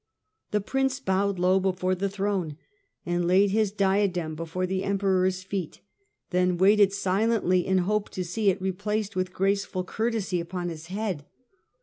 [0.49, 2.57] The prince bowed low before the throne,
[3.05, 5.81] and laid his diadem before the Emperor's feet,
[6.31, 11.25] then waited silently in hope to see it replaced with graceful courtesy upon his head.